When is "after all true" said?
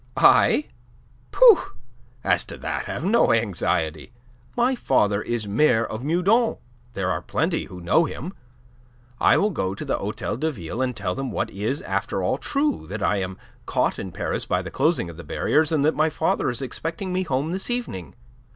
11.83-12.87